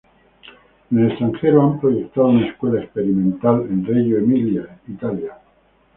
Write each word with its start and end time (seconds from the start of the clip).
En 0.89 0.97
el 0.97 1.11
extranjero, 1.11 1.61
han 1.61 1.79
proyectado 1.79 2.29
una 2.29 2.47
Escuela 2.47 2.81
Experimental 2.83 3.67
en 3.69 3.85
Reggio 3.85 4.17
Emilia, 4.17 4.79
Italia. 4.87 5.37